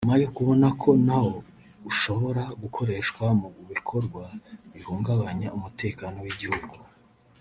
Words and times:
nyuma 0.03 0.21
yo 0.23 0.29
kubona 0.35 0.67
ko 0.81 0.89
na 1.07 1.17
wo 1.25 1.33
ushobora 1.91 2.43
gukoreshwa 2.61 3.25
mu 3.39 3.49
bikorwa 3.69 4.23
bihungabanya 4.73 5.47
umutekano 5.57 6.17
w’igihugu 6.25 6.75